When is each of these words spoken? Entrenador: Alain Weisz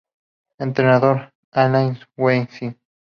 Entrenador: 0.57 1.31
Alain 1.51 1.95
Weisz 2.17 2.73